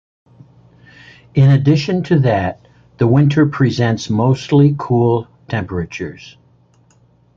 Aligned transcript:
In 1.35 1.51
addition 1.51 2.01
to 2.05 2.17
that, 2.21 2.67
the 2.97 3.05
winter 3.05 3.45
presents 3.45 4.09
mostly 4.09 4.75
cool 4.79 5.27
temperatures. 5.47 6.37